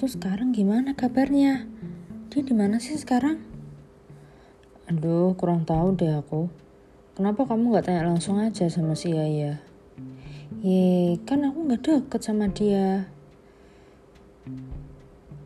[0.00, 1.68] itu sekarang gimana kabarnya?
[2.32, 3.36] Dia di mana sih sekarang?
[4.88, 6.48] Aduh, kurang tahu deh aku.
[7.12, 9.60] Kenapa kamu nggak tanya langsung aja sama si Yaya?
[10.64, 13.12] Ye, kan aku nggak deket sama dia.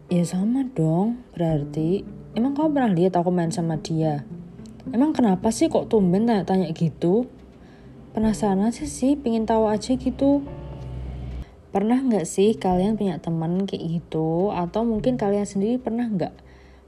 [0.06, 2.06] Ya sama dong, berarti.
[2.38, 4.22] Emang kamu pernah lihat aku main sama dia?
[4.94, 7.26] Emang kenapa sih kok tumben tanya-tanya gitu?
[8.14, 10.46] Penasaran aja sih, pingin tahu aja gitu.
[11.74, 14.54] Pernah nggak sih kalian punya teman kayak gitu?
[14.54, 16.30] Atau mungkin kalian sendiri pernah nggak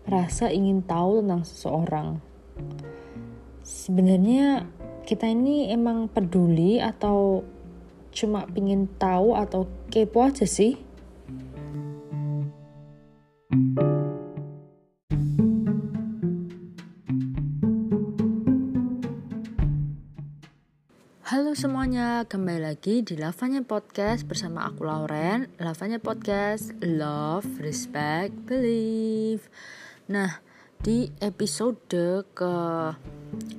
[0.06, 2.08] merasa ingin tahu tentang seseorang?
[3.66, 4.70] Sebenarnya
[5.02, 7.42] kita ini emang peduli atau
[8.14, 10.78] cuma pingin tahu atau kepo aja sih?
[21.26, 25.50] Halo semuanya, kembali lagi di Lavanya Podcast bersama aku Lauren.
[25.58, 29.42] Lavanya Podcast, Love, Respect, Believe.
[30.06, 30.38] Nah,
[30.78, 32.54] di episode ke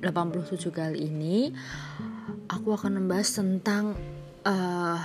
[0.72, 1.52] kali ini
[2.48, 3.92] Aku akan membahas tentang
[4.48, 5.00] uh,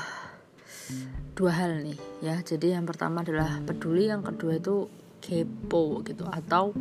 [1.35, 2.39] dua hal nih ya.
[2.47, 4.87] Jadi yang pertama adalah peduli, yang kedua itu
[5.19, 6.23] kepo gitu.
[6.31, 6.71] Atau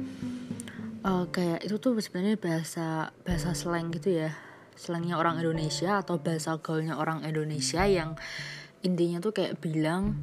[1.03, 6.59] uh, kayak itu tuh sebenarnya bahasa bahasa slang gitu ya slangnya orang Indonesia atau bahasa
[6.59, 8.19] gaulnya orang Indonesia yang
[8.83, 10.19] intinya tuh kayak bilang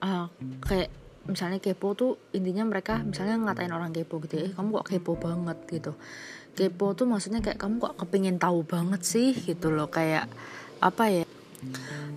[0.00, 0.26] uh,
[0.64, 0.88] kayak
[1.28, 5.12] misalnya kepo tuh intinya mereka misalnya ngatain orang kepo gitu ya eh, kamu kok kepo
[5.20, 5.58] banget?
[5.68, 5.92] gitu.
[6.56, 9.36] Kepo tuh maksudnya kayak kamu kok kepingin tahu banget sih?
[9.36, 10.26] gitu loh kayak
[10.80, 11.26] apa ya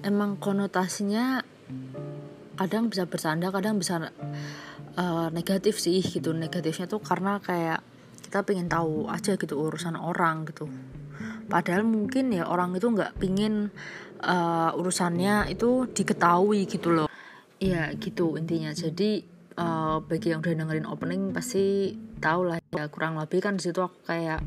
[0.08, 1.44] emang konotasinya
[2.56, 4.10] kadang bisa bersanda kadang bisa
[4.96, 6.32] uh, negatif sih gitu.
[6.32, 7.84] Negatifnya tuh karena kayak
[8.34, 10.66] kita pengen tahu aja gitu urusan orang gitu.
[11.46, 13.70] Padahal mungkin ya orang itu nggak pingin
[14.26, 17.06] uh, urusannya itu diketahui gitu loh.
[17.62, 18.74] Ya gitu intinya.
[18.74, 19.22] Jadi
[19.54, 22.90] uh, bagi yang udah dengerin opening pasti tahu lah ya.
[22.90, 24.42] Kurang lebih kan di situ aku kayak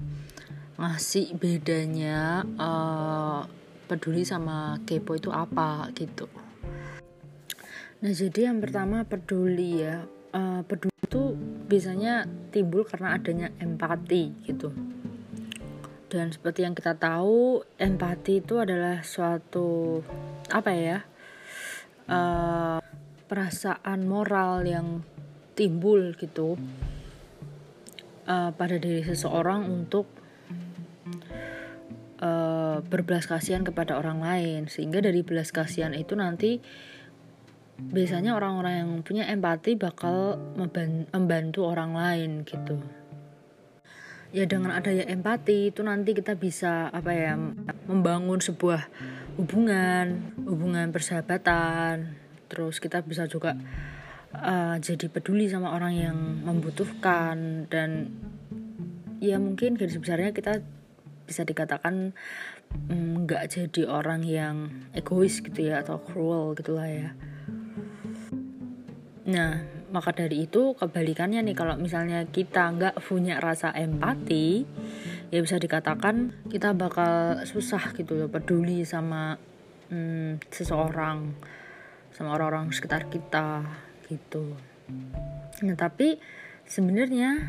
[0.83, 3.47] ngasih bedanya uh,
[3.87, 6.27] peduli sama kepo itu apa gitu.
[8.03, 10.03] Nah jadi yang pertama peduli ya
[10.35, 10.96] uh, peduli
[11.67, 14.71] biasanya timbul karena adanya empati gitu.
[16.07, 20.01] Dan seperti yang kita tahu empati itu adalah suatu
[20.55, 20.99] apa ya
[22.07, 22.79] uh,
[23.27, 25.03] perasaan moral yang
[25.59, 26.55] timbul gitu
[28.31, 30.07] uh, pada diri seseorang untuk
[32.23, 34.61] uh, berbelas kasihan kepada orang lain.
[34.71, 36.63] Sehingga dari belas kasihan itu nanti
[37.77, 40.41] biasanya orang-orang yang punya empati bakal
[41.13, 42.81] membantu orang lain gitu.
[44.35, 47.37] Ya dengan adanya empati itu nanti kita bisa apa ya
[47.89, 48.89] membangun sebuah
[49.37, 52.17] hubungan hubungan persahabatan.
[52.49, 53.57] Terus kita bisa juga
[54.33, 58.13] uh, jadi peduli sama orang yang membutuhkan dan
[59.21, 60.61] ya mungkin garis besarnya kita
[61.27, 62.15] bisa dikatakan
[62.93, 64.57] mm, nggak mm, jadi orang yang
[64.95, 67.17] egois gitu ya atau cruel gitulah ya
[69.27, 69.59] Nah,
[69.91, 74.63] maka dari itu kebalikannya nih kalau misalnya kita nggak punya rasa empati,
[75.35, 79.35] ya bisa dikatakan kita bakal susah gitu loh peduli sama
[79.91, 81.35] hmm, seseorang,
[82.15, 83.67] sama orang-orang sekitar kita
[84.07, 84.55] gitu.
[85.67, 86.23] Nah, tapi
[86.63, 87.43] sebenarnya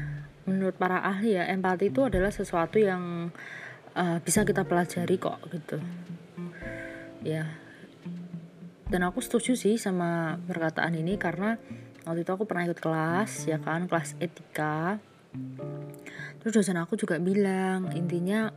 [0.49, 3.29] menurut para ahli ya empati itu adalah sesuatu yang
[3.93, 5.77] uh, bisa kita pelajari kok gitu.
[7.21, 7.53] Ya,
[8.87, 11.59] dan aku setuju sih sama perkataan ini karena
[12.07, 14.99] waktu itu aku pernah ikut kelas ya kan kelas etika.
[16.39, 18.47] Terus dosen aku juga bilang intinya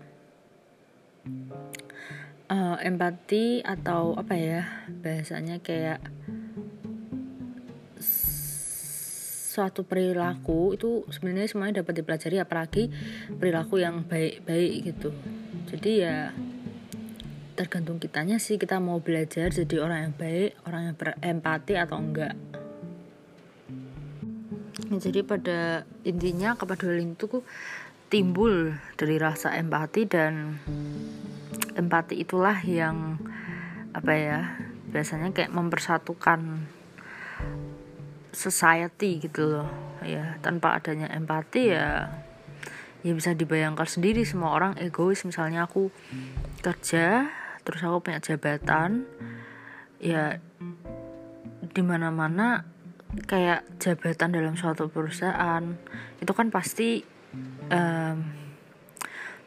[2.47, 4.63] uh, empati atau apa ya
[5.03, 5.99] bahasanya kayak
[9.51, 12.85] suatu perilaku itu sebenarnya semuanya dapat dipelajari apalagi
[13.35, 15.11] perilaku yang baik-baik gitu.
[15.67, 16.31] Jadi ya
[17.61, 18.57] tergantung kitanya sih.
[18.57, 22.33] Kita mau belajar jadi orang yang baik orang yang berempati atau enggak.
[24.89, 27.45] Ya, jadi pada intinya kepedulian itu
[28.09, 30.57] timbul dari rasa empati dan
[31.77, 33.21] empati itulah yang
[33.93, 34.39] apa ya
[34.89, 36.65] biasanya kayak mempersatukan
[38.33, 39.69] society gitu loh.
[40.01, 42.09] Ya tanpa adanya empati ya
[43.05, 45.23] ya bisa dibayangkan sendiri semua orang egois.
[45.29, 45.93] Misalnya aku
[46.65, 47.29] kerja
[47.71, 49.07] terus aku punya jabatan
[50.03, 50.43] ya
[51.71, 52.67] di mana mana
[53.31, 55.63] kayak jabatan dalam suatu perusahaan
[56.19, 57.03] itu kan pasti
[57.71, 58.17] um,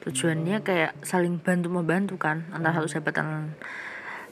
[0.03, 3.55] tujuannya kayak saling bantu membantu kan antara satu jabatan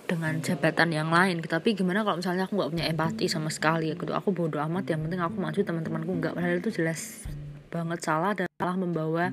[0.04, 1.40] dengan jabatan yang lain.
[1.40, 3.96] Tapi gimana kalau misalnya aku nggak punya empati sama sekali?
[3.96, 4.92] Gitu aku bodoh amat.
[4.92, 6.34] Yang penting aku maju teman-temanku nggak.
[6.36, 7.24] Padahal itu jelas
[7.72, 9.26] banget salah dan malah membawa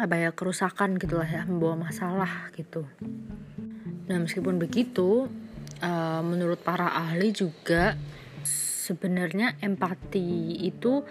[0.00, 2.88] apa ya kerusakan gitulah ya membawa masalah gitu.
[4.08, 5.28] Nah meskipun begitu
[5.84, 7.96] uh, menurut para ahli juga
[8.88, 11.04] sebenarnya empati itu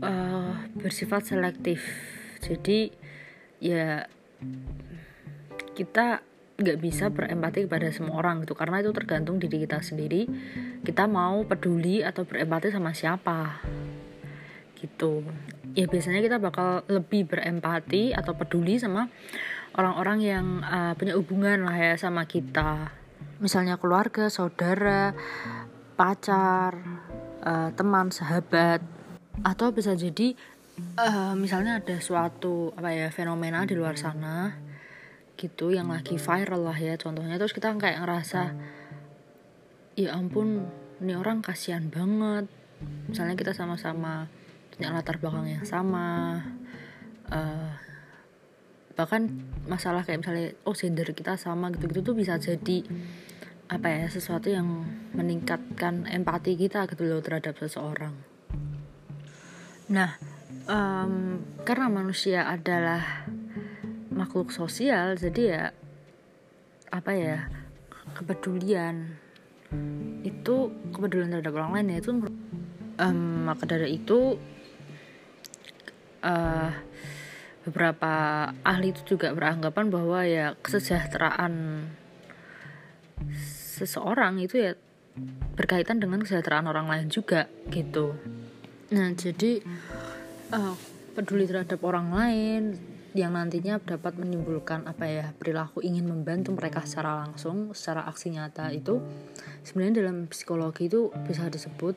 [0.00, 1.84] uh, bersifat selektif.
[2.40, 2.88] Jadi
[3.60, 4.08] ya
[5.76, 10.24] kita nggak bisa berempati kepada semua orang gitu karena itu tergantung diri kita sendiri.
[10.80, 13.60] Kita mau peduli atau berempati sama siapa
[14.84, 15.24] gitu
[15.74, 19.10] ya biasanya kita bakal lebih berempati atau peduli sama
[19.74, 22.94] orang-orang yang uh, punya hubungan lah ya sama kita.
[23.42, 25.12] Misalnya keluarga saudara
[25.98, 26.78] pacar
[27.42, 28.80] uh, teman sahabat.
[29.42, 30.38] Atau bisa jadi
[30.94, 34.54] uh, misalnya ada suatu apa ya fenomena di luar sana
[35.34, 37.34] gitu yang lagi viral lah ya contohnya.
[37.34, 38.54] Terus kita kayak ngerasa
[39.98, 40.70] ya ampun
[41.02, 42.46] ini orang kasihan banget.
[43.10, 44.30] Misalnya kita sama-sama
[44.74, 46.42] punya latar belakang yang sama
[47.30, 47.72] uh,
[48.94, 49.26] bahkan
[49.66, 52.86] masalah kayak misalnya oh gender kita sama gitu-gitu tuh bisa jadi
[53.66, 54.86] apa ya sesuatu yang
[55.16, 58.14] meningkatkan empati kita gitu loh terhadap seseorang.
[59.90, 60.14] Nah
[60.70, 63.26] um, karena manusia adalah
[64.14, 65.64] makhluk sosial jadi ya
[66.94, 67.50] apa ya
[68.14, 69.18] kepedulian
[70.22, 72.10] itu kepedulian terhadap orang lain ya itu
[73.02, 73.18] um,
[73.50, 74.38] maka dari itu
[76.24, 76.72] uh,
[77.64, 78.12] beberapa
[78.64, 81.84] ahli itu juga beranggapan bahwa ya kesejahteraan
[83.76, 84.72] seseorang itu ya
[85.54, 88.16] berkaitan dengan kesejahteraan orang lain juga gitu.
[88.92, 89.62] Nah jadi
[90.52, 90.74] uh,
[91.14, 92.62] peduli terhadap orang lain
[93.14, 98.74] yang nantinya dapat menimbulkan apa ya perilaku ingin membantu mereka secara langsung secara aksi nyata
[98.74, 98.98] itu
[99.62, 101.94] sebenarnya dalam psikologi itu bisa disebut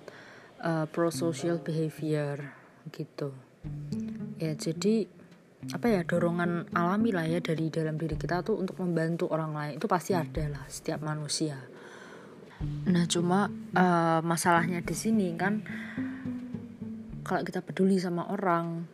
[0.61, 2.53] uh, prosocial behavior
[2.93, 3.33] gitu
[4.37, 5.09] ya jadi
[5.73, 9.73] apa ya dorongan alami lah ya dari dalam diri kita tuh untuk membantu orang lain
[9.81, 11.57] itu pasti ada lah setiap manusia.
[12.87, 15.65] Nah cuma uh, masalahnya di sini kan
[17.25, 18.85] kalau kita peduli sama orang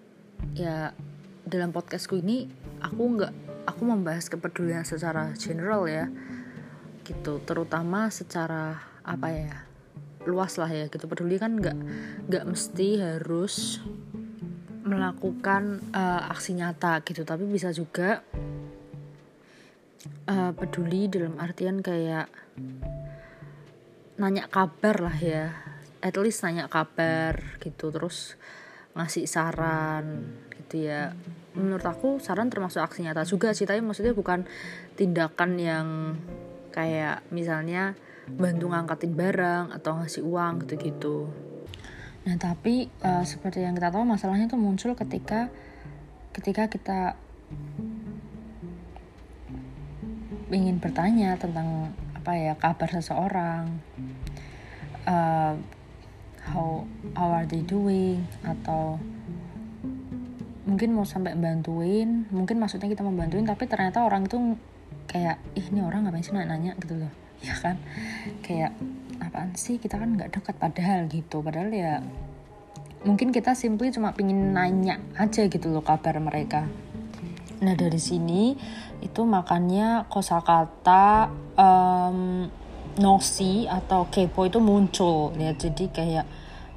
[0.55, 0.95] ya
[1.43, 2.47] dalam podcastku ini
[2.79, 3.33] aku nggak
[3.67, 6.07] aku membahas kepedulian secara general ya
[7.03, 7.43] gitu.
[7.43, 9.53] Terutama secara apa ya
[10.23, 11.05] luas lah ya gitu.
[11.11, 11.77] Peduli kan nggak
[12.31, 13.83] nggak mesti harus
[14.83, 17.23] melakukan uh, aksi nyata gitu.
[17.23, 18.21] Tapi bisa juga
[20.27, 22.27] uh, peduli dalam artian kayak
[24.19, 25.45] nanya kabar lah ya.
[26.03, 28.35] At least nanya kabar gitu terus
[28.93, 31.15] ngasih saran gitu ya.
[31.55, 33.63] Menurut aku saran termasuk aksi nyata juga sih.
[33.63, 34.43] Tapi maksudnya bukan
[34.99, 35.87] tindakan yang
[36.75, 37.95] kayak misalnya
[38.27, 41.27] bantu ngangkatin barang atau ngasih uang gitu-gitu
[42.23, 45.51] nah tapi uh, seperti yang kita tahu masalahnya itu muncul ketika
[46.31, 46.99] ketika kita
[50.53, 53.83] ingin bertanya tentang apa ya kabar seseorang
[55.03, 55.53] uh,
[56.47, 58.95] how how are they doing atau
[60.63, 64.55] mungkin mau sampai bantuin mungkin maksudnya kita membantuin tapi ternyata orang itu
[65.07, 66.73] kayak ih ini orang ngapain sih nanya?
[66.79, 67.11] Gitu loh.
[67.43, 67.75] Ya kan?
[68.39, 68.71] Kayak
[69.33, 69.81] apaan sih?
[69.81, 71.41] Kita kan nggak dekat padahal gitu.
[71.41, 72.05] Padahal ya
[73.01, 76.69] mungkin kita simply cuma pingin nanya aja gitu loh kabar mereka.
[77.65, 78.53] Nah dari sini
[79.01, 82.45] itu makanya kosakata um,
[83.01, 85.33] nosi atau kepo itu muncul.
[85.33, 86.25] Ya jadi kayak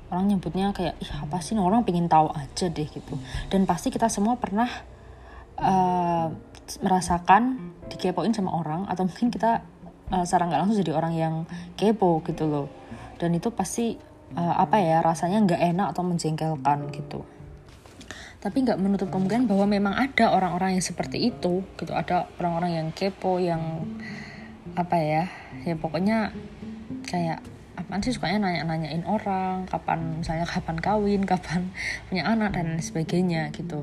[0.09, 3.21] orang nyebutnya kayak ih apa sih orang pengen tahu aja deh gitu.
[3.53, 4.73] Dan pasti kita semua pernah
[5.61, 6.33] uh,
[6.81, 9.76] merasakan dikepoin sama orang atau mungkin kita
[10.11, 11.35] uh, secara nggak langsung jadi orang yang
[11.75, 12.69] kepo gitu loh.
[13.17, 13.97] Dan itu pasti
[14.35, 17.25] uh, apa ya rasanya nggak enak atau menjengkelkan gitu.
[18.43, 21.93] Tapi nggak menutup kemungkinan bahwa memang ada orang-orang yang seperti itu gitu.
[21.95, 23.87] Ada orang-orang yang kepo yang
[24.77, 25.25] apa ya
[25.65, 26.37] ya pokoknya
[27.09, 27.41] kayak
[27.79, 29.67] apaan sih sukanya nanya-nanyain orang?
[29.67, 31.73] Kapan misalnya kapan kawin kapan
[32.07, 33.83] punya anak dan sebagainya gitu.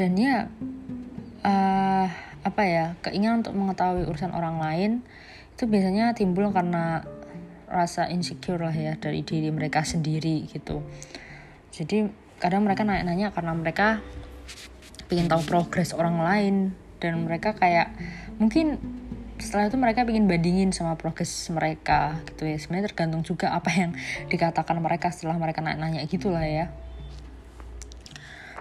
[0.00, 0.48] Dan ya
[1.44, 2.08] uh,
[2.40, 4.90] apa ya keinginan untuk mengetahui urusan orang lain
[5.52, 7.04] itu biasanya timbul karena
[7.70, 10.82] rasa insecure lah ya dari diri mereka sendiri gitu.
[11.70, 12.08] Jadi
[12.42, 14.00] kadang mereka nanya-nanya karena mereka
[15.12, 16.54] ingin tahu progres orang lain
[16.98, 17.92] dan mereka kayak
[18.40, 18.80] mungkin
[19.40, 22.56] setelah itu mereka ingin bandingin sama progres mereka gitu ya.
[22.58, 23.92] Sebenarnya tergantung juga apa yang
[24.32, 26.72] dikatakan mereka setelah mereka nanya-nanya gitulah ya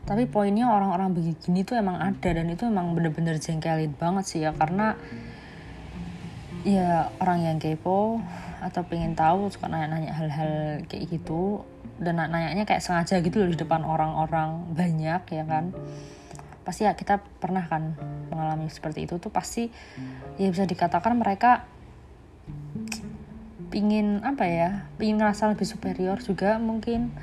[0.09, 4.57] tapi poinnya orang-orang begini tuh emang ada dan itu emang bener-bener jengkelin banget sih ya
[4.57, 4.97] karena
[6.65, 8.17] ya orang yang kepo
[8.59, 11.61] atau pengen tahu suka nanya-nanya hal-hal kayak gitu
[12.01, 15.71] dan nanya-nya kayak sengaja gitu loh di depan orang-orang banyak ya kan?
[16.65, 17.95] Pasti ya kita pernah kan
[18.33, 19.71] mengalami seperti itu tuh pasti
[20.41, 21.69] ya bisa dikatakan mereka
[23.69, 27.13] pingin apa ya pingin ngerasa lebih superior juga mungkin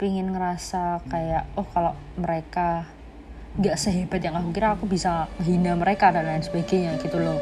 [0.00, 2.88] pingin ngerasa kayak oh kalau mereka
[3.60, 7.36] nggak sehebat yang aku kira aku bisa hina mereka dan lain sebagainya gitu loh.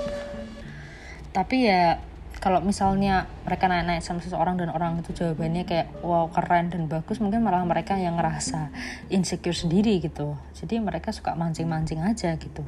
[1.31, 2.03] Tapi ya
[2.43, 7.23] kalau misalnya mereka naik-naik sama seseorang dan orang itu jawabannya kayak wow keren dan bagus
[7.23, 8.75] mungkin malah mereka yang ngerasa
[9.07, 10.35] insecure sendiri gitu.
[10.59, 12.67] Jadi mereka suka mancing-mancing aja gitu.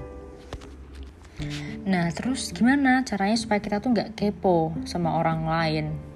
[1.89, 6.10] Nah terus gimana caranya supaya kita tuh nggak kepo sama orang lain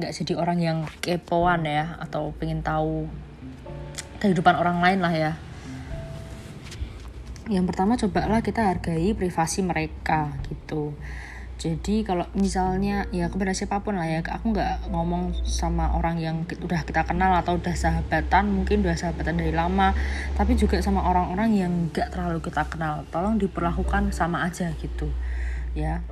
[0.00, 3.06] nggak jadi orang yang kepoan ya atau pengen tahu
[4.18, 5.32] kehidupan orang lain lah ya.
[7.50, 10.96] Yang pertama cobalah kita hargai privasi mereka gitu.
[11.60, 16.48] Jadi kalau misalnya ya kepada siapa pun lah ya aku nggak ngomong sama orang yang
[16.48, 19.92] udah kita kenal atau udah sahabatan mungkin udah sahabatan dari lama
[20.40, 23.04] tapi juga sama orang-orang yang nggak terlalu kita kenal.
[23.12, 25.12] Tolong diperlakukan sama aja gitu
[25.76, 26.02] ya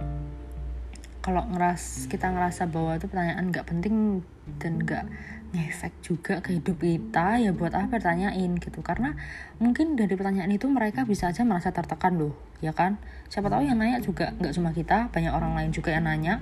[1.28, 4.24] kalau ngeras kita ngerasa bahwa itu pertanyaan nggak penting
[4.56, 5.04] dan nggak
[5.52, 8.80] ngefek juga ke hidup kita ya buat apa tanyain gitu.
[8.80, 9.12] Karena
[9.60, 12.32] mungkin dari pertanyaan itu mereka bisa aja merasa tertekan loh
[12.64, 12.96] ya kan?
[13.28, 16.40] Siapa tahu yang nanya juga nggak cuma kita banyak orang lain juga yang nanya.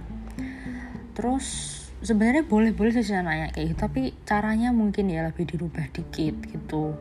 [1.18, 1.46] Terus
[2.06, 6.94] sebenarnya boleh-boleh sih nanya kayak gitu tapi caranya mungkin ya lebih dirubah dikit gitu.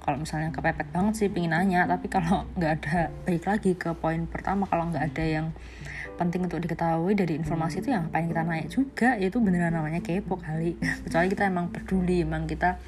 [0.00, 4.24] Kalau misalnya kepepet banget sih pingin nanya tapi kalau nggak ada baik lagi ke poin
[4.24, 5.46] pertama kalau nggak ada yang
[6.16, 10.40] penting untuk diketahui dari informasi itu yang paling kita naik juga itu beneran namanya kepo
[10.40, 10.76] kali.
[11.04, 12.80] Kecuali kita emang peduli emang kita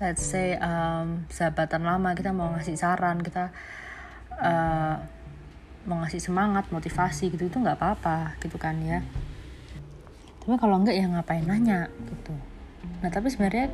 [0.00, 3.52] let's say um, sahabatan lama kita mau ngasih saran kita
[4.36, 4.96] uh,
[5.86, 9.00] mau ngasih semangat motivasi gitu itu nggak apa-apa gitu kan ya.
[10.42, 12.34] Tapi kalau enggak ya ngapain nanya gitu.
[13.00, 13.72] Nah tapi sebenarnya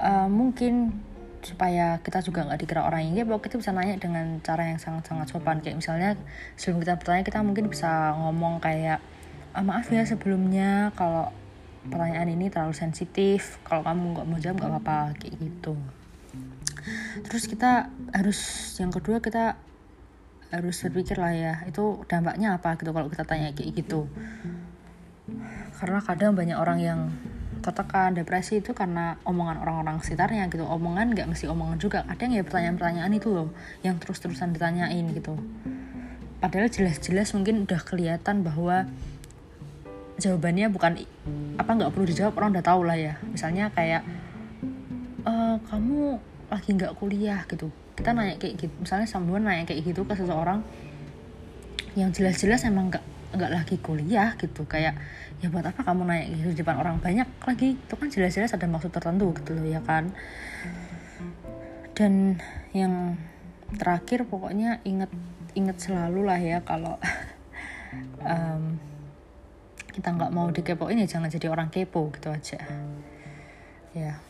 [0.00, 1.05] uh, mungkin
[1.46, 5.30] supaya kita juga nggak dikira orang yang bahwa kita bisa nanya dengan cara yang sangat-sangat
[5.30, 5.62] sopan.
[5.62, 6.10] Kayak misalnya
[6.58, 8.98] sebelum kita bertanya kita mungkin bisa ngomong kayak
[9.54, 11.30] ah, maaf ya sebelumnya kalau
[11.86, 13.62] pertanyaan ini terlalu sensitif.
[13.62, 14.98] Kalau kamu nggak mau jawab nggak apa-apa.
[15.22, 15.74] Kayak gitu.
[17.30, 18.38] Terus kita harus
[18.82, 19.54] yang kedua kita
[20.50, 24.10] harus berpikir lah ya itu dampaknya apa gitu kalau kita tanya kayak gitu.
[25.78, 27.00] Karena kadang banyak orang yang
[27.66, 30.62] tertekan depresi itu karena omongan orang-orang sekitarnya gitu.
[30.62, 32.06] Omongan nggak mesti omongan juga.
[32.06, 33.50] Kadang ya pertanyaan-pertanyaan itu loh
[33.82, 35.34] yang terus-terusan ditanyain gitu.
[36.38, 38.86] Padahal jelas-jelas mungkin udah kelihatan bahwa
[40.22, 40.92] jawabannya bukan
[41.58, 43.18] apa nggak perlu dijawab orang udah tahu lah ya.
[43.26, 44.06] Misalnya kayak
[45.26, 45.32] e,
[45.66, 47.74] kamu lagi nggak kuliah gitu.
[47.98, 50.62] Kita nanya kayak gitu misalnya sambuan nanya kayak gitu ke seseorang
[51.98, 53.04] yang jelas-jelas emang nggak
[53.34, 54.62] nggak lagi kuliah gitu.
[54.70, 54.94] Kayak
[55.44, 57.28] ya buat apa kamu naik gitu di depan orang banyak?
[57.44, 60.16] Lagi itu kan jelas-jelas ada maksud tertentu gitu loh ya kan?
[61.92, 62.40] Dan
[62.72, 63.20] yang
[63.76, 65.10] terakhir pokoknya inget
[65.56, 66.96] inget selalu lah ya kalau
[68.32, 68.76] um,
[69.92, 72.60] kita nggak mau dikepoin ya jangan jadi orang kepo gitu aja.
[73.96, 74.20] Ya.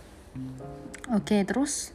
[1.11, 1.91] Oke okay, terus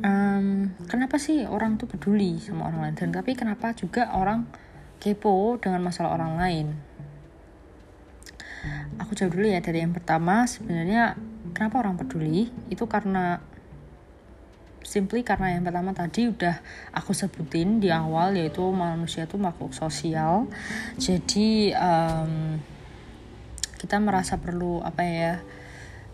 [0.00, 2.94] um, kenapa sih orang tuh peduli sama orang lain?
[2.96, 4.48] Dan tapi kenapa juga orang
[5.00, 6.87] kepo dengan masalah orang lain
[8.98, 11.16] aku jawab dulu ya dari yang pertama sebenarnya
[11.52, 12.50] kenapa orang peduli?
[12.68, 13.40] Itu karena
[14.88, 16.64] simply karena yang pertama tadi udah
[16.96, 20.48] aku sebutin di awal yaitu manusia itu makhluk sosial.
[20.96, 22.56] Jadi um,
[23.78, 25.34] kita merasa perlu apa ya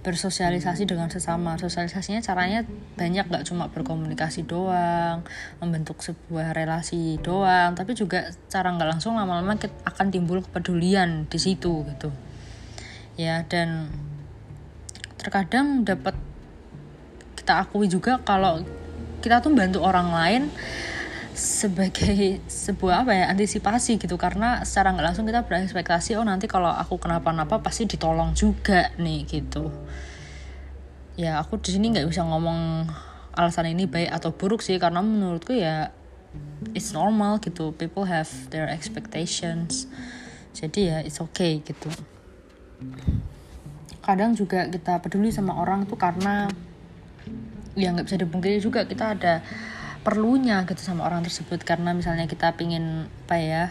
[0.05, 1.57] bersosialisasi dengan sesama.
[1.57, 2.67] Sosialisasinya caranya
[2.99, 5.25] banyak gak cuma berkomunikasi doang
[5.65, 9.57] membentuk sebuah relasi doang tapi juga cara nggak langsung lama-lama
[9.89, 12.13] akan timbul kepedulian di situ gitu
[13.15, 13.91] ya dan
[15.19, 16.19] terkadang dapat
[17.39, 18.65] kita akui juga kalau
[19.23, 20.43] kita tuh bantu orang lain
[21.33, 24.21] sebagai sebuah apa ya antisipasi gitu.
[24.21, 29.25] Karena secara nggak langsung kita berekspektasi oh nanti kalau aku kenapa-napa pasti ditolong juga nih
[29.25, 29.71] gitu.
[31.15, 32.91] Ya aku di sini nggak bisa ngomong
[33.35, 35.95] alasan ini baik atau buruk sih karena menurutku ya
[36.77, 37.71] it's normal gitu.
[37.77, 39.87] People have their expectations.
[40.55, 42.14] Jadi ya it's okay gitu
[44.05, 46.49] kadang juga kita peduli sama orang tuh karena
[47.75, 49.41] ya nggak bisa dipungkiri juga kita ada
[50.05, 51.65] perlunya gitu sama orang tersebut.
[51.65, 53.65] Karena misalnya kita pingin apa ya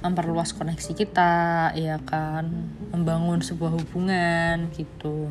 [0.00, 1.32] memperluas koneksi kita
[1.76, 2.48] ya kan
[2.90, 5.28] membangun sebuah hubungan gitu.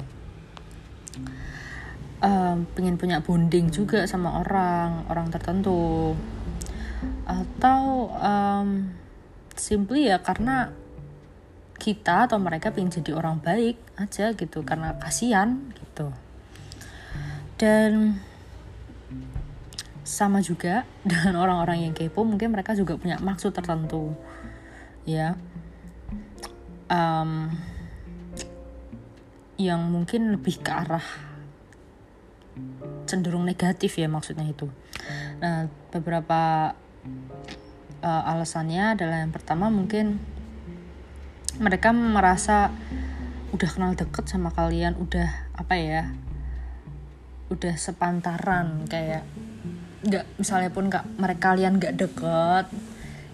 [2.21, 6.13] Um, pengen punya bonding juga sama orang orang tertentu.
[7.25, 8.93] Atau um,
[9.57, 10.69] simply ya karena
[11.75, 16.11] kita atau mereka pengen jadi orang baik aja gitu karena kasihan gitu.
[17.55, 18.19] Dan
[20.05, 24.15] sama juga dengan orang-orang yang kepo mungkin mereka juga punya maksud tertentu
[25.03, 25.35] ya.
[26.85, 27.49] Um,
[29.55, 31.07] yang mungkin lebih ke arah
[33.07, 34.67] cenderung negatif ya maksudnya itu.
[35.39, 36.73] Nah beberapa
[38.03, 40.19] uh, alasannya adalah yang pertama mungkin
[41.59, 42.71] mereka merasa
[43.55, 46.03] udah kenal deket sama kalian udah apa ya
[47.47, 49.23] udah sepantaran kayak
[50.05, 52.67] nggak misalnya pun nggak mereka kalian nggak deket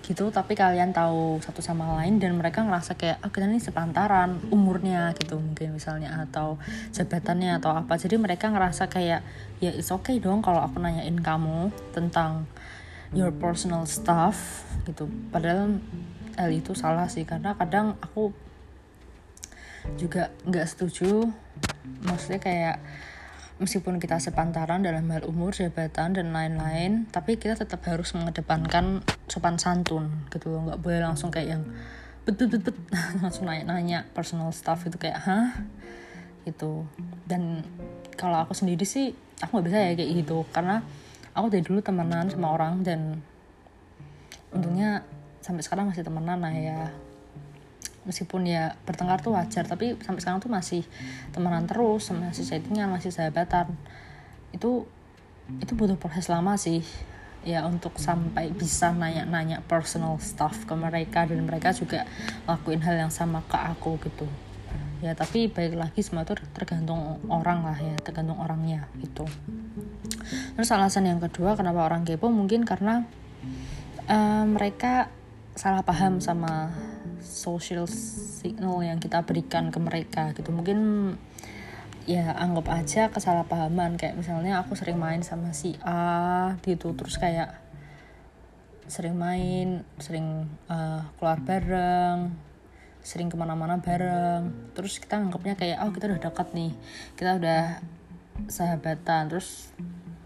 [0.01, 4.44] gitu tapi kalian tahu satu sama lain dan mereka ngerasa kayak ah kita ini sepantaran
[4.51, 6.60] umurnya gitu mungkin misalnya atau
[6.92, 7.96] jabatannya atau apa.
[7.96, 9.24] Jadi mereka ngerasa kayak
[9.63, 12.50] ya it's okay dong kalau aku nanyain kamu tentang
[13.16, 15.08] your personal stuff gitu.
[15.32, 15.80] Padahal
[16.41, 18.33] hal itu salah sih karena kadang aku
[19.98, 21.29] juga nggak setuju.
[22.05, 22.77] Maksudnya kayak
[23.62, 29.62] meskipun kita sepantaran dalam hal umur, jabatan dan lain-lain, tapi kita tetap harus mengedepankan sopan
[29.62, 31.63] santun gitu loh, nggak boleh langsung kayak yang
[32.25, 32.77] bet bet bet, bet
[33.21, 35.50] langsung nanya-nanya personal stuff itu kayak hah?
[36.45, 36.86] Gitu.
[37.29, 37.62] Dan
[38.17, 40.38] kalau aku sendiri sih aku nggak bisa ya kayak gitu.
[40.50, 40.81] Karena
[41.38, 43.21] aku dari dulu temenan sama orang dan
[44.51, 45.05] untungnya
[45.41, 46.89] sampai sekarang masih temenan lah ya.
[48.01, 50.81] Meskipun ya bertengkar tuh wajar tapi sampai sekarang tuh masih
[51.29, 53.74] temenan terus masih chattingan masih sahabatan.
[54.53, 54.89] Itu
[55.60, 56.81] itu butuh proses lama sih
[57.41, 62.05] ya untuk sampai bisa nanya-nanya personal stuff ke mereka dan mereka juga
[62.45, 64.29] lakuin hal yang sama ke aku gitu.
[65.01, 69.25] Ya tapi baik lagi semua itu tergantung orang lah ya tergantung orangnya gitu.
[70.53, 73.10] Terus alasan yang kedua kenapa orang kepo mungkin karena
[74.05, 75.09] uh, mereka
[75.55, 76.72] salah paham sama
[77.22, 80.50] social signal yang kita berikan ke mereka gitu.
[80.50, 80.79] Mungkin
[82.09, 84.00] ya anggap aja kesalahpahaman.
[84.00, 86.96] Kayak misalnya aku sering main sama si A gitu.
[86.96, 87.57] Terus kayak
[88.90, 92.51] sering main sering uh, keluar bareng
[93.01, 94.74] sering ke mana-mana bareng.
[94.77, 96.72] Terus kita anggapnya kayak oh kita udah dekat nih.
[97.18, 97.81] Kita udah
[98.48, 99.29] sahabatan.
[99.29, 99.74] Terus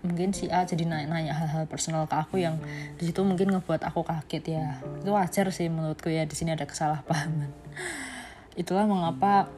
[0.05, 2.61] mungkin si A jadi nanya-nanya hal-hal personal ke aku yang
[2.95, 4.67] di situ mungkin ngebuat aku kaget ya.
[5.01, 7.49] Itu wajar sih menurutku ya di sini ada kesalahpahaman.
[8.61, 9.49] Itulah mengapa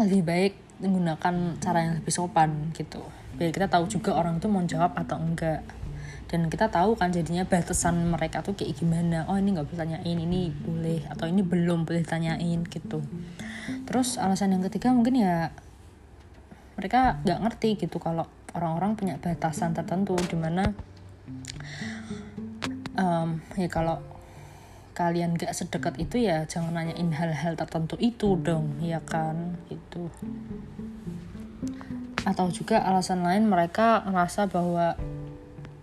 [0.00, 3.04] lebih baik menggunakan cara yang lebih sopan gitu.
[3.38, 5.62] Biar kita tahu juga orang itu mau jawab atau enggak.
[6.26, 9.22] Dan kita tahu kan jadinya batasan mereka tuh kayak gimana.
[9.30, 13.04] Oh ini nggak boleh tanyain ini boleh atau ini belum boleh tanyain gitu.
[13.86, 15.54] Terus alasan yang ketiga mungkin ya
[16.74, 20.70] mereka nggak ngerti gitu kalau orang-orang punya batasan tertentu di mana
[22.94, 23.98] um, ya kalau
[24.94, 29.58] kalian gak sedekat itu ya jangan nanyain hal-hal tertentu itu dong ya kan?
[29.66, 30.06] Gitu.
[32.22, 34.94] Atau juga alasan lain mereka ngerasa bahwa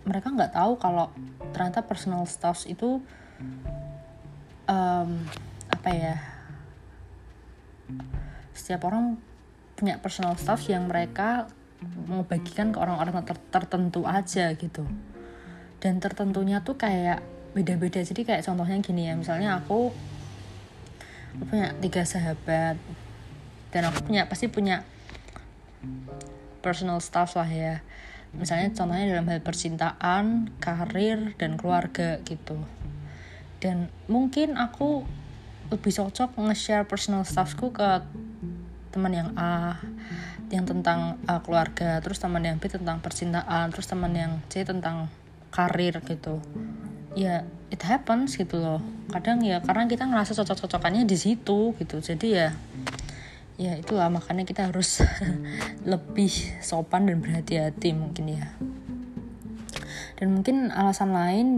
[0.08, 1.12] mereka nggak tahu kalau
[1.52, 3.04] ternyata personal stuff itu
[4.66, 5.10] um,
[5.68, 6.14] apa ya
[8.56, 9.20] setiap orang
[9.76, 11.52] punya personal stuff yang mereka
[12.06, 14.86] mau bagikan ke orang-orang ter tertentu aja gitu.
[15.82, 18.00] Dan tertentunya tuh kayak beda-beda.
[18.00, 19.92] Jadi kayak contohnya gini ya misalnya aku
[21.32, 22.76] aku punya tiga sahabat
[23.72, 24.84] dan aku punya pasti punya
[26.60, 27.74] personal stuff lah ya.
[28.32, 32.56] Misalnya contohnya dalam hal percintaan karir dan keluarga gitu.
[33.60, 35.04] Dan mungkin aku
[35.68, 38.04] lebih cocok nge-share personal stuffku ke
[38.92, 39.80] teman yang A
[40.52, 45.08] yang tentang uh, keluarga terus teman yang B tentang percintaan terus teman yang C tentang
[45.48, 46.44] karir gitu.
[47.16, 48.84] Ya it happens gitu loh.
[49.08, 51.96] Kadang ya karena kita ngerasa cocok-cocokannya di situ gitu.
[52.04, 52.52] Jadi ya
[53.56, 55.00] ya itulah makanya kita harus
[55.92, 58.52] lebih sopan dan berhati-hati mungkin ya.
[60.20, 61.48] Dan mungkin alasan lain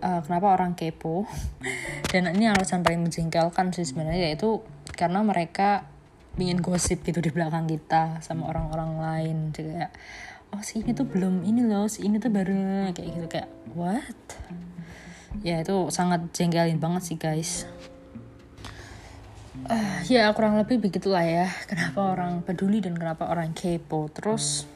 [0.00, 1.28] uh, kenapa orang kepo?
[2.10, 4.64] Dan ini alasan paling menjengkelkan sih sebenarnya yaitu
[4.96, 5.84] karena mereka
[6.36, 9.36] ingin gosip gitu di belakang kita sama orang-orang lain.
[9.56, 9.92] Jadi kayak
[10.54, 14.20] oh si ini tuh belum ini loh si ini tuh baru kayak gitu kayak what?
[15.44, 17.68] Ya itu sangat jengkelin banget sih guys.
[19.66, 21.48] Uh, ya kurang lebih begitulah ya.
[21.66, 24.06] Kenapa orang peduli dan kenapa orang kepo?
[24.12, 24.68] Terus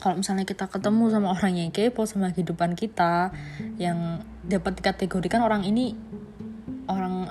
[0.00, 3.30] kalau misalnya kita ketemu sama orang yang kepo sama kehidupan kita
[3.76, 5.94] yang dapat dikategorikan orang ini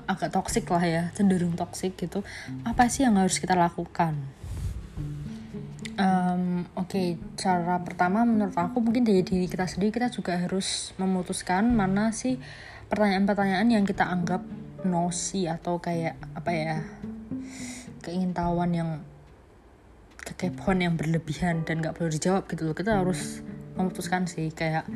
[0.08, 2.24] agak toksik lah ya cenderung toksik gitu.
[2.64, 4.16] Apa sih yang harus kita lakukan?
[6.00, 10.96] Um, oke okay, cara pertama menurut aku mungkin dari diri kita sendiri kita juga harus
[10.96, 12.40] memutuskan mana sih
[12.88, 14.40] pertanyaan-pertanyaan yang kita anggap
[14.88, 16.78] nosi atau kayak apa ya
[18.00, 18.90] keingintahuan yang
[20.24, 22.76] kekepoan yang berlebihan dan nggak perlu dijawab gitu loh.
[22.78, 23.44] Kita harus
[23.76, 24.88] memutuskan sih kayak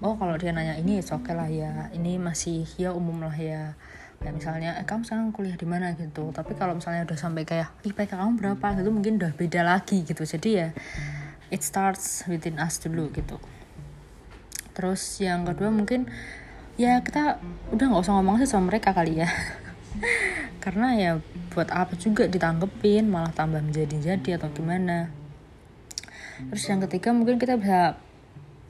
[0.00, 1.92] oh kalau dia nanya ini oke okay lah ya.
[1.92, 3.76] Ini masih ya umum lah ya
[4.20, 5.92] kayak misalnya eh, kamu sekarang kuliah di mana?
[5.94, 6.32] gitu.
[6.32, 8.66] Tapi kalau misalnya udah sampai kayak IPK kamu berapa?
[8.80, 10.22] gitu mungkin udah beda lagi gitu.
[10.24, 10.68] Jadi ya
[11.50, 13.38] it starts within us dulu gitu.
[14.76, 16.10] Terus yang kedua mungkin
[16.76, 17.40] ya kita
[17.72, 19.28] udah nggak usah ngomong sih sama mereka kali ya.
[20.64, 21.10] Karena ya
[21.54, 25.08] buat apa juga ditanggepin malah tambah menjadi-jadi atau gimana.
[26.52, 27.96] Terus yang ketiga mungkin kita bisa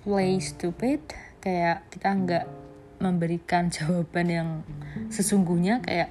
[0.07, 1.03] play stupid
[1.43, 2.45] kayak kita nggak
[3.03, 4.49] memberikan jawaban yang
[5.13, 6.11] sesungguhnya kayak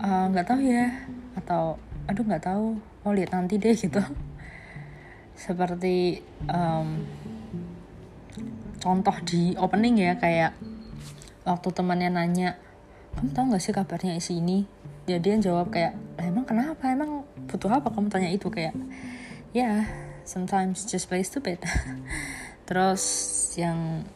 [0.00, 0.86] eh, nggak uh, tahu ya
[1.38, 4.02] atau aduh nggak tahu oh lihat nanti deh gitu.
[5.34, 7.02] Seperti um,
[8.78, 10.54] contoh di opening ya kayak
[11.42, 12.58] waktu temannya nanya
[13.12, 14.64] kamu tahu nggak sih kabarnya isi ini?
[15.04, 16.88] Jadi dia jawab kayak emang kenapa?
[16.88, 18.48] Emang butuh apa kamu tanya itu?
[18.48, 18.72] Kayak
[19.52, 19.78] ya yeah,
[20.22, 21.58] sometimes just play stupid.
[22.68, 23.02] Terus
[23.58, 24.06] yang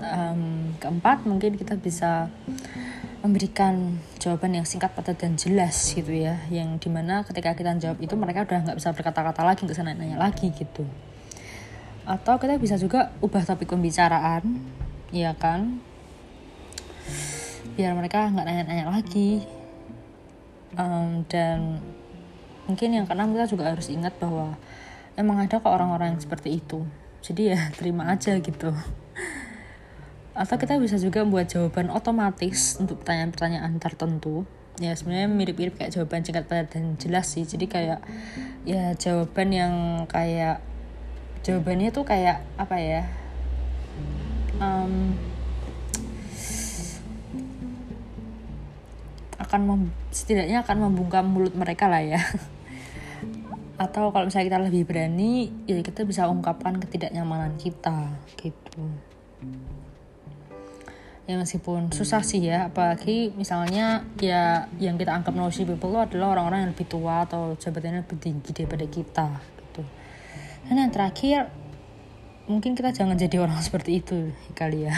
[0.00, 2.30] um, keempat mungkin kita bisa
[3.18, 6.38] memberikan jawaban yang singkat padat dan jelas gitu ya.
[6.48, 9.94] Yang di mana ketika kita jawab itu mereka udah nggak bisa berkata-kata lagi nggak sana
[9.94, 10.86] nanya lagi gitu.
[12.06, 14.62] Atau kita bisa juga ubah topik pembicaraan
[15.10, 15.82] ya kan?
[17.74, 19.42] Biar mereka nggak nanya-nanya lagi.
[20.78, 21.82] Um, dan
[22.68, 24.54] mungkin yang keenam kita juga harus ingat bahwa
[25.18, 26.86] emang ada kok orang-orang yang seperti itu.
[27.18, 28.70] Jadi ya terima aja gitu
[30.38, 34.46] atau kita bisa juga membuat jawaban otomatis untuk pertanyaan-pertanyaan tertentu
[34.78, 37.42] ya sebenarnya mirip-mirip kayak jawaban singkat padat dan jelas sih.
[37.42, 37.98] Jadi kayak
[38.62, 39.74] ya jawaban yang
[40.06, 40.62] kayak
[41.42, 43.02] jawabannya tuh kayak apa ya
[44.62, 45.18] um,
[49.42, 49.82] akan mem,
[50.14, 52.22] setidaknya akan membungkam mulut mereka lah ya.
[53.82, 58.86] Atau kalau misalnya kita lebih berani ya kita bisa ungkapkan ketidaknyamanan kita gitu
[61.28, 66.32] ya meskipun susah sih ya apalagi misalnya ya yang kita anggap nosy people itu adalah
[66.32, 69.84] orang-orang yang lebih tua atau jabatannya lebih tinggi daripada kita gitu.
[70.64, 71.52] Dan yang terakhir
[72.48, 74.96] mungkin kita jangan jadi orang seperti itu kali ya.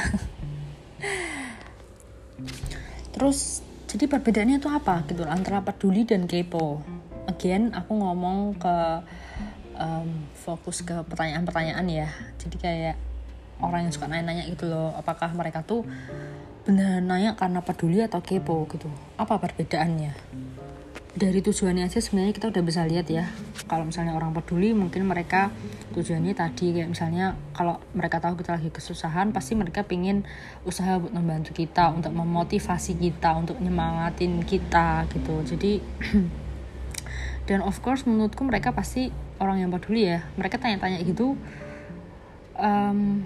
[3.11, 6.79] Terus jadi perbedaannya itu apa gitu antara peduli dan kepo.
[7.27, 8.77] Again aku ngomong ke
[9.75, 12.09] um, fokus ke pertanyaan-pertanyaan ya.
[12.39, 13.10] Jadi kayak
[13.61, 15.85] orang yang suka nanya-nanya gitu loh apakah mereka tuh
[16.65, 18.89] benar nanya karena peduli atau kepo gitu.
[19.17, 20.13] Apa perbedaannya?
[21.11, 23.27] Dari tujuannya aja sebenarnya kita udah bisa lihat ya.
[23.67, 25.51] Kalau misalnya orang peduli mungkin mereka
[25.91, 30.23] tujuannya tadi kayak misalnya kalau mereka tahu kita lagi kesusahan pasti mereka pingin
[30.63, 35.35] usaha buat membantu kita untuk memotivasi kita untuk nyemangatin kita gitu.
[35.43, 35.83] Jadi
[37.51, 39.11] dan of course menurutku mereka pasti
[39.43, 40.23] orang yang peduli ya.
[40.39, 41.35] Mereka tanya-tanya gitu
[42.55, 43.25] um,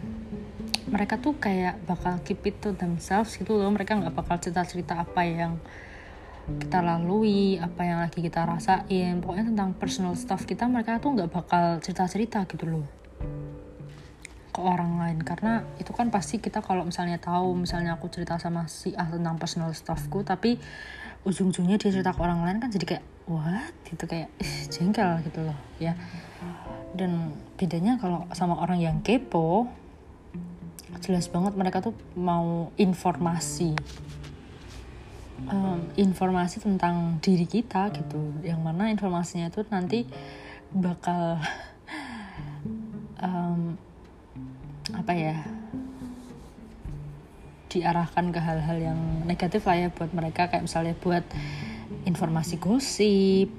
[0.88, 3.70] mereka tuh kayak bakal keep it to themselves gitu loh.
[3.72, 5.56] Mereka nggak bakal cerita-cerita apa yang
[6.44, 9.20] kita lalui apa yang lagi kita rasain.
[9.24, 12.86] Pokoknya tentang personal stuff kita mereka tuh nggak bakal cerita-cerita gitu loh.
[14.52, 15.18] Ke orang lain.
[15.24, 19.40] Karena itu kan pasti kita kalau misalnya tahu misalnya aku cerita sama si ah tentang
[19.40, 20.60] personal stuffku tapi
[21.24, 23.72] ujung-ujungnya dia cerita ke orang lain kan jadi kayak what?
[23.88, 24.28] Gitu kayak
[24.68, 25.96] jengkel gitu loh ya.
[26.92, 29.66] Dan bedanya kalau sama orang yang kepo
[31.00, 33.74] jelas banget mereka tuh mau informasi.
[35.44, 38.32] Um, informasi tentang diri kita gitu.
[38.46, 40.06] Yang mana informasinya itu nanti
[40.70, 41.42] bakal
[43.18, 43.76] um,
[44.94, 45.36] apa ya
[47.68, 50.46] diarahkan ke hal-hal yang negatif lah ya buat mereka.
[50.46, 51.26] Kayak misalnya buat
[52.06, 53.50] informasi gosip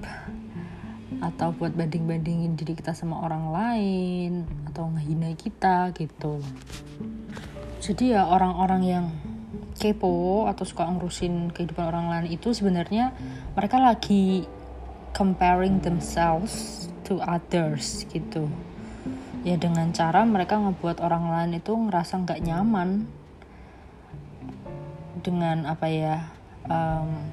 [1.25, 4.31] atau buat banding-bandingin diri kita sama orang lain
[4.69, 6.37] atau ngehina kita gitu.
[7.81, 9.05] Jadi ya orang-orang yang
[9.75, 13.11] kepo atau suka ngurusin kehidupan orang lain itu sebenarnya
[13.57, 14.45] mereka lagi
[15.17, 18.45] comparing themselves to others gitu.
[19.45, 23.05] Ya dengan cara mereka ngebuat orang lain itu ngerasa nggak nyaman
[25.21, 26.29] dengan apa ya
[26.69, 27.29] um,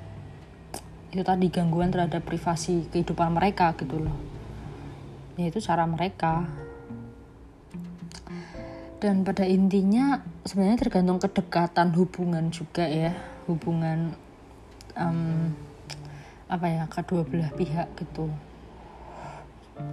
[1.13, 4.17] itu tadi gangguan terhadap privasi kehidupan mereka gitu loh.
[5.37, 6.49] Ya itu cara mereka.
[8.97, 13.13] Dan pada intinya sebenarnya tergantung kedekatan hubungan juga ya.
[13.45, 14.17] Hubungan
[14.97, 15.53] um,
[16.49, 18.33] apa ya kedua belah pihak gitu.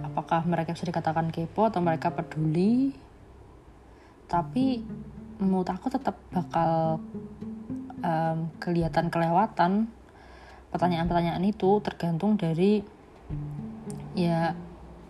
[0.08, 2.96] Apakah mereka bisa dikatakan kepo atau mereka peduli.
[4.24, 4.80] Tapi
[5.36, 6.96] menurut aku tetap bakal
[8.00, 9.92] um, kelihatan kelewatan
[10.70, 12.82] pertanyaan-pertanyaan itu tergantung dari
[14.14, 14.54] ya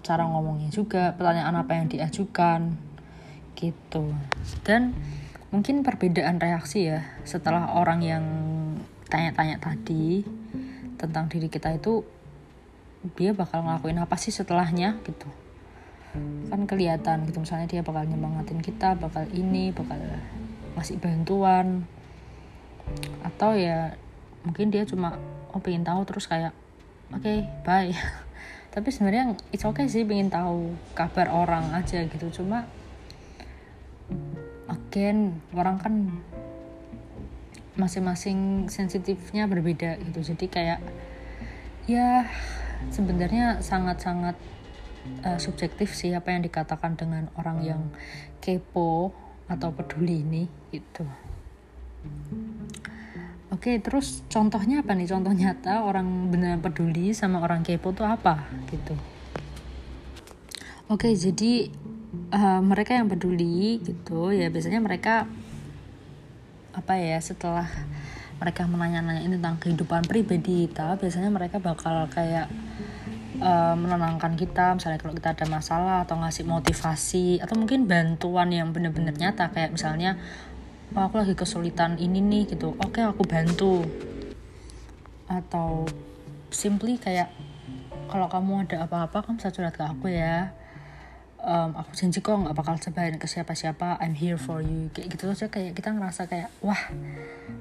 [0.01, 2.77] cara ngomongnya juga pertanyaan apa yang diajukan
[3.57, 4.13] gitu.
[4.65, 4.97] Dan
[5.53, 8.25] mungkin perbedaan reaksi ya setelah orang yang
[9.11, 10.25] tanya-tanya tadi
[10.97, 12.05] tentang diri kita itu
[13.17, 15.29] dia bakal ngelakuin apa sih setelahnya gitu.
[16.49, 20.01] Kan kelihatan gitu misalnya dia bakal nyemangatin kita bakal ini bakal
[20.77, 21.85] ngasih bantuan.
[23.25, 23.95] Atau ya
[24.45, 25.21] mungkin dia cuma
[25.53, 26.55] oh pengen tahu terus kayak
[27.15, 27.93] oke okay, bye.
[28.75, 32.31] Tapi sebenarnya it's okay sih pengen tahu kabar orang aja gitu.
[32.31, 32.71] Cuma
[34.71, 35.95] again orang kan
[37.75, 40.35] masing-masing sensitifnya berbeda gitu.
[40.35, 40.81] Jadi kayak
[41.91, 42.31] ya
[42.95, 44.39] sebenarnya sangat-sangat
[45.27, 47.83] uh, subjektif sih apa yang dikatakan dengan orang yang
[48.39, 49.13] kepo
[49.51, 51.05] atau peduli ini gitu
[53.61, 55.05] Oke, terus contohnya apa nih?
[55.05, 58.97] Contoh nyata orang benar peduli sama orang kepo tuh apa gitu.
[60.89, 61.69] Oke, jadi
[62.33, 65.29] uh, mereka yang peduli gitu ya biasanya mereka
[66.73, 67.69] apa ya setelah
[68.41, 72.49] mereka menanya-nanya tentang kehidupan pribadi kita biasanya mereka bakal kayak
[73.45, 78.73] uh, menenangkan kita misalnya kalau kita ada masalah atau ngasih motivasi atau mungkin bantuan yang
[78.73, 80.17] benar-benar nyata kayak misalnya
[80.97, 82.75] oh, aku lagi kesulitan ini nih gitu.
[82.83, 83.87] Oke okay, aku bantu.
[85.31, 85.87] Atau
[86.51, 87.31] simply kayak
[88.11, 90.51] kalau kamu ada apa-apa kamu bisa curhat ke aku ya.
[91.41, 93.97] Um, aku janji kok nggak bakal sebarin ke siapa-siapa.
[94.03, 94.91] I'm here for you.
[94.93, 96.83] Kayak gitu aja kayak kita ngerasa kayak wah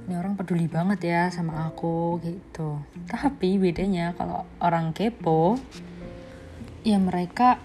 [0.09, 2.81] ini orang peduli banget ya sama aku gitu.
[3.07, 5.55] Tapi bedanya kalau orang kepo
[6.83, 7.61] ya mereka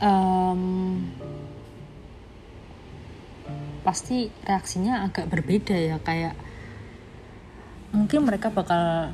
[0.00, 1.04] um,
[3.80, 6.36] pasti reaksinya agak berbeda ya kayak
[7.90, 9.10] mungkin mereka bakal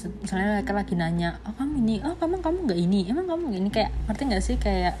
[0.00, 3.60] misalnya mereka lagi nanya oh kamu ini oh kamu kamu nggak ini emang kamu gak
[3.60, 3.70] ini?
[3.70, 4.56] Kayak ngerti nggak sih?
[4.56, 4.96] Kayak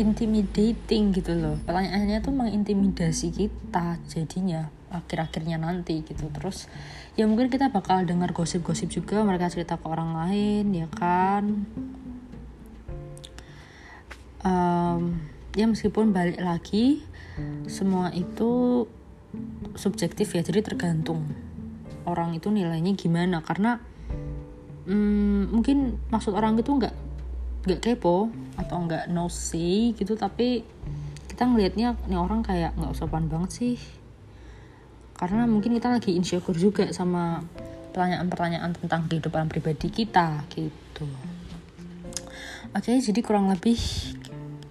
[0.00, 1.56] intimidating gitu loh.
[1.62, 6.28] Pertanyaannya tuh mengintimidasi kita jadinya akhir-akhirnya nanti gitu.
[6.32, 6.68] Terus
[7.14, 11.44] ya mungkin kita bakal dengar gosip-gosip juga mereka cerita ke orang lain ya kan?
[14.42, 17.04] Um, ya meskipun balik lagi
[17.68, 18.84] semua itu
[19.76, 20.42] subjektif ya.
[20.44, 21.28] Jadi tergantung
[22.04, 23.40] orang itu nilainya gimana.
[23.40, 23.80] Karena
[24.88, 26.94] hmm, mungkin maksud orang itu nggak
[27.62, 30.16] nggak kepo atau nggak nosy gitu.
[30.16, 30.64] Tapi
[31.28, 33.76] kita ngelihatnya nih orang kayak nggak sopan banget sih.
[35.16, 37.40] Karena mungkin kita lagi insecure juga sama
[37.92, 41.06] pertanyaan-pertanyaan tentang kehidupan pribadi kita gitu.
[42.72, 43.76] Oke jadi kurang lebih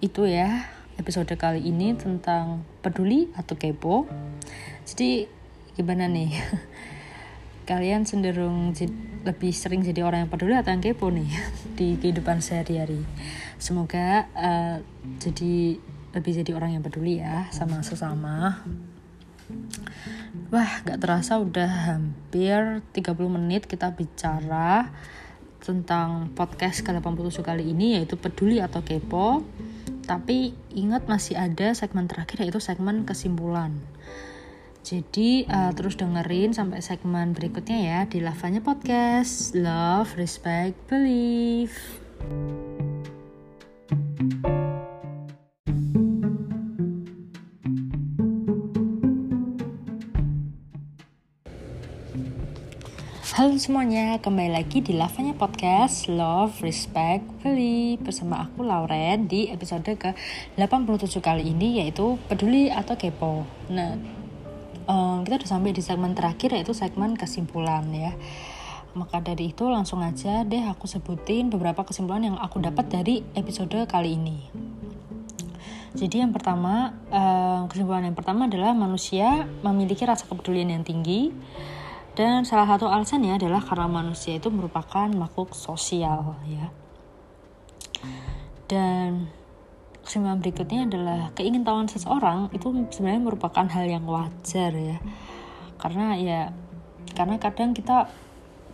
[0.02, 0.66] itu ya
[0.98, 4.10] episode kali ini tentang peduli atau kepo.
[4.82, 5.30] Jadi
[5.78, 6.34] gimana nih?
[7.70, 8.74] Kalian cenderung
[9.22, 11.30] lebih sering jadi orang yang peduli atau yang kepo nih
[11.78, 13.06] di kehidupan sehari-hari?
[13.62, 14.82] Semoga uh,
[15.22, 15.78] jadi
[16.12, 18.66] lebih jadi orang yang peduli ya sama sesama.
[20.50, 24.90] Wah gak terasa udah hampir 30 menit kita bicara
[25.62, 29.46] tentang podcast ke-87 kali ini yaitu peduli atau kepo
[30.02, 33.78] tapi ingat masih ada segmen terakhir yaitu segmen kesimpulan
[34.82, 39.54] jadi uh, terus dengerin sampai segmen berikutnya ya di Lavanya Podcast.
[39.54, 41.78] Love, respect, believe.
[53.32, 56.04] Halo semuanya, kembali lagi di Lavanya Podcast.
[56.04, 63.48] Love, Respect, Believe bersama aku Lauren di episode ke-87 kali ini yaitu Peduli atau Kepo.
[63.72, 63.96] Nah,
[64.84, 68.12] um, kita udah sampai di segmen terakhir yaitu segmen kesimpulan ya.
[68.92, 73.80] Maka dari itu langsung aja deh aku sebutin beberapa kesimpulan yang aku dapat dari episode
[73.88, 74.44] kali ini.
[75.96, 81.32] Jadi yang pertama um, kesimpulan yang pertama adalah manusia memiliki rasa kepedulian yang tinggi
[82.12, 86.68] dan salah satu alasannya adalah karena manusia itu merupakan makhluk sosial ya.
[88.68, 89.32] Dan
[90.04, 95.00] kesimpulan berikutnya adalah keingintahuan seseorang itu sebenarnya merupakan hal yang wajar ya.
[95.80, 96.40] Karena ya
[97.16, 98.12] karena kadang kita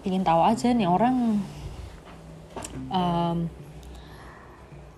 [0.03, 1.39] ingin tahu aja nih orang
[2.91, 3.39] um,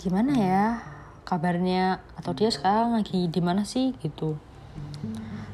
[0.00, 0.64] gimana ya
[1.29, 4.40] kabarnya atau dia sekarang lagi di mana sih gitu.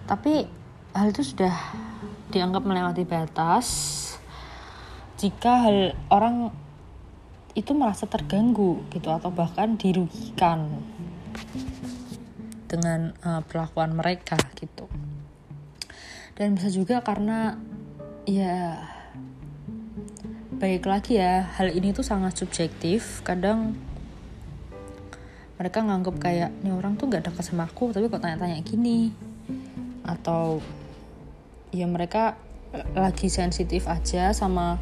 [0.07, 0.47] Tapi
[0.95, 1.55] hal itu sudah
[2.31, 3.67] dianggap melewati batas
[5.17, 6.53] jika hal orang
[7.57, 10.77] itu merasa terganggu gitu atau bahkan dirugikan
[12.69, 14.85] dengan uh, perlakuan mereka gitu.
[16.37, 17.57] Dan bisa juga karena
[18.29, 18.77] ya
[20.61, 23.25] baik lagi ya hal ini tuh sangat subjektif.
[23.25, 23.73] Kadang
[25.57, 29.17] mereka nganggep kayak nih orang tuh gak dekat sama aku tapi kok tanya-tanya gini?
[30.05, 30.61] Atau
[31.77, 32.41] ya mereka
[32.97, 34.81] lagi sensitif aja sama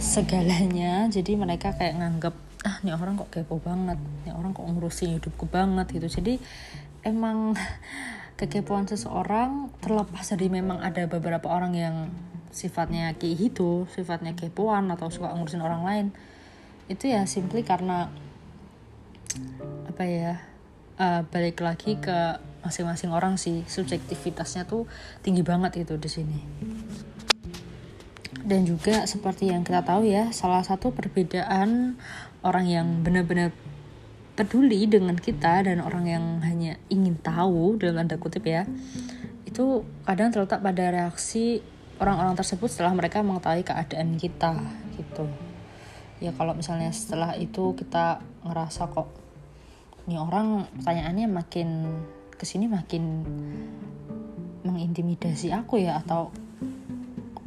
[0.00, 5.20] segalanya jadi mereka kayak nganggep ah nih orang kok kepo banget nih orang kok ngurusin
[5.20, 6.40] hidupku banget gitu jadi
[7.06, 7.54] emang
[8.38, 11.96] kekepoan seseorang terlepas dari memang ada beberapa orang yang
[12.54, 16.06] sifatnya kayak gitu, sifatnya kepoan atau suka ngurusin orang lain.
[16.86, 18.08] Itu ya simply karena
[19.90, 20.34] apa ya?
[20.98, 24.84] Uh, balik lagi ke masing-masing orang sih subjektivitasnya tuh
[25.22, 26.40] tinggi banget itu di sini.
[28.48, 32.00] Dan juga seperti yang kita tahu ya, salah satu perbedaan
[32.40, 33.52] orang yang benar-benar
[34.38, 38.62] peduli dengan kita dan orang yang hanya ingin tahu dalam tanda kutip ya
[39.42, 41.58] itu kadang terletak pada reaksi
[41.98, 44.54] orang-orang tersebut setelah mereka mengetahui keadaan kita
[44.94, 45.26] gitu
[46.22, 49.10] ya kalau misalnya setelah itu kita ngerasa kok
[50.06, 51.68] ini orang pertanyaannya makin
[52.38, 53.26] ke sini makin
[54.62, 56.30] mengintimidasi aku ya atau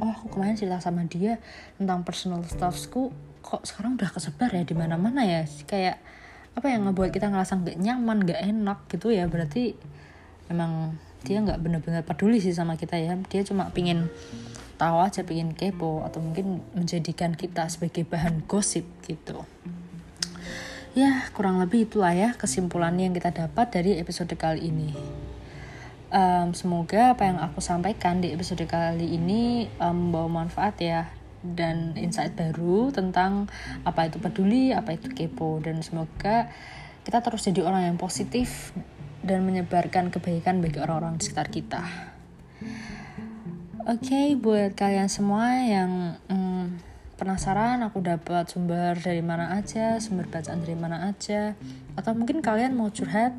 [0.02, 1.40] oh aku kemarin cerita sama dia
[1.80, 3.10] tentang personal stuffsku
[3.42, 5.42] kok sekarang udah kesebar ya di mana-mana ya?
[5.66, 5.98] Kayak
[6.52, 9.72] apa yang ngebuat kita ngerasa nggak nyaman nggak enak gitu ya berarti
[10.52, 13.18] emang dia nggak benar-benar peduli sih sama kita ya.
[13.30, 14.10] Dia cuma pingin
[14.78, 19.46] tahu aja pingin kepo atau mungkin menjadikan kita sebagai bahan gosip gitu
[20.92, 24.92] ya kurang lebih itulah ya kesimpulan yang kita dapat dari episode kali ini
[26.12, 31.08] um, semoga apa yang aku sampaikan di episode kali ini um, manfaat ya
[31.42, 33.50] dan insight baru tentang
[33.82, 36.46] apa itu peduli, apa itu kepo dan semoga
[37.02, 38.70] kita terus jadi orang yang positif
[39.26, 41.82] dan menyebarkan kebaikan bagi orang-orang di sekitar kita.
[43.82, 46.51] Oke, okay, buat kalian semua yang hmm,
[47.22, 51.54] penasaran aku dapat sumber dari mana aja, sumber bacaan dari mana aja,
[51.94, 53.30] atau mungkin kalian mau curhat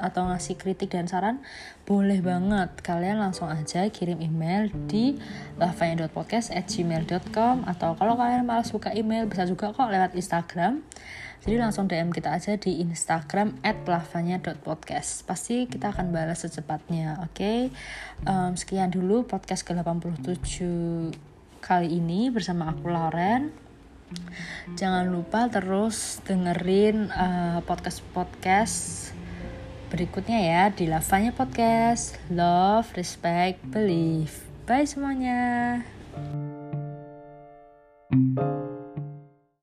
[0.00, 1.40] atau ngasih kritik dan saran
[1.84, 2.72] boleh banget.
[2.80, 5.20] Kalian langsung aja kirim email di
[5.60, 10.80] lavanya.podcast@gmail.com atau kalau kalian malas buka email bisa juga kok lewat Instagram.
[11.44, 17.36] Jadi langsung DM kita aja di Instagram @lavanya.podcast pasti kita akan balas secepatnya oke?
[17.36, 17.68] Okay?
[18.24, 21.35] um, sekian dulu podcast ke-87
[21.66, 23.50] kali ini bersama aku Lauren.
[24.78, 29.10] Jangan lupa terus dengerin uh, podcast-podcast
[29.90, 32.14] berikutnya ya di Lavanya Podcast.
[32.30, 34.46] Love, respect, believe.
[34.62, 35.82] Bye semuanya.
[38.06, 38.65] thank you